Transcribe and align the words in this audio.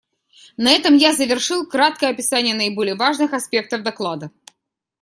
На 0.57 0.71
этом 0.71 0.95
я 0.97 1.13
завершил 1.13 1.67
краткое 1.69 2.07
описание 2.09 2.55
наиболее 2.55 2.95
важных 2.95 3.33
аспектов 3.33 3.83
доклада. 3.83 4.31